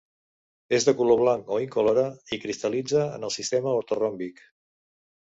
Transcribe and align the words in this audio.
És 0.77 0.87
de 0.87 0.95
color 1.01 1.19
blanc 1.25 1.53
o 1.59 1.59
incolora 1.67 2.07
i 2.33 2.41
cristal·litza 2.47 3.07
en 3.19 3.31
el 3.31 3.37
sistema 3.39 3.79
ortoròmbic. 3.85 4.47